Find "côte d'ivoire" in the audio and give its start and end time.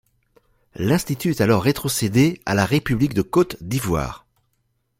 3.21-4.25